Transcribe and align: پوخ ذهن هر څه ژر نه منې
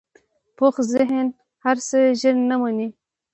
پوخ 0.57 0.75
ذهن 0.93 1.27
هر 1.63 1.77
څه 1.87 1.97
ژر 2.19 2.35
نه 2.49 2.55
منې 2.61 2.87